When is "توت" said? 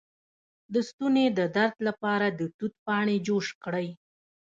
2.57-2.73